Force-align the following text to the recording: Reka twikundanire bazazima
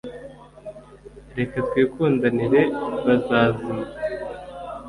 Reka 1.37 1.57
twikundanire 1.67 2.61
bazazima 3.05 3.83